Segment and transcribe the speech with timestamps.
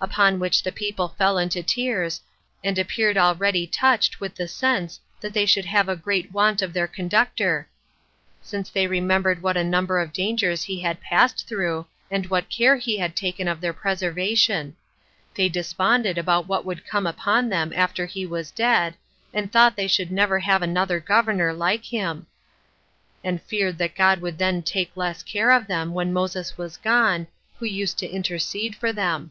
[0.00, 2.22] Upon which the people fell into tears,
[2.64, 6.72] and appeared already touched with the sense that they should have a great want of
[6.72, 7.68] their conductor,
[8.42, 12.78] because they remembered what a number of dangers he had passed through, and what care
[12.78, 14.74] he had taken of their preservation:
[15.34, 18.94] they desponded about what would come upon them after he was dead,
[19.34, 22.26] and thought they should never have another governor like him;
[23.22, 27.26] and feared that God would then take less care of them when Moses was gone,
[27.58, 29.30] who used to intercede for them.